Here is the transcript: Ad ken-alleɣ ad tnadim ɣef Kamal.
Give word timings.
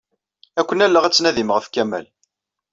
Ad 0.59 0.65
ken-alleɣ 0.67 1.03
ad 1.05 1.13
tnadim 1.13 1.49
ɣef 1.55 1.65
Kamal. 1.73 2.05